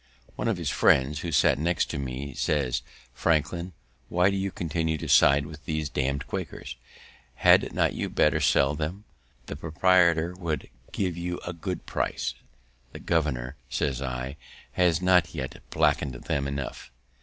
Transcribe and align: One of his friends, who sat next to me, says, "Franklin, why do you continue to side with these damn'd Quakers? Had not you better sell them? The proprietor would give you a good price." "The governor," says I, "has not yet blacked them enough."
One 0.35 0.47
of 0.47 0.57
his 0.57 0.71
friends, 0.71 1.19
who 1.19 1.31
sat 1.31 1.59
next 1.59 1.91
to 1.91 1.99
me, 1.99 2.33
says, 2.33 2.81
"Franklin, 3.13 3.71
why 4.09 4.31
do 4.31 4.35
you 4.35 4.49
continue 4.49 4.97
to 4.97 5.07
side 5.07 5.45
with 5.45 5.63
these 5.65 5.89
damn'd 5.89 6.25
Quakers? 6.25 6.75
Had 7.35 7.71
not 7.71 7.93
you 7.93 8.09
better 8.09 8.39
sell 8.39 8.73
them? 8.73 9.03
The 9.45 9.55
proprietor 9.55 10.33
would 10.39 10.71
give 10.91 11.15
you 11.17 11.39
a 11.45 11.53
good 11.53 11.85
price." 11.85 12.33
"The 12.93 12.99
governor," 12.99 13.57
says 13.69 14.01
I, 14.01 14.37
"has 14.71 15.03
not 15.03 15.35
yet 15.35 15.61
blacked 15.69 16.23
them 16.23 16.47
enough." 16.47 16.89